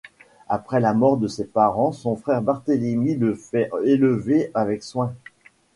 Après 0.49 0.79
la 0.79 0.95
mort 0.95 1.17
de 1.17 1.27
ses 1.27 1.45
parents, 1.45 1.91
son 1.91 2.15
frère 2.15 2.41
Barthélémy 2.41 3.17
le 3.17 3.35
fait 3.35 3.69
élever 3.85 4.49
avec 4.55 4.81
soin. 4.81 5.13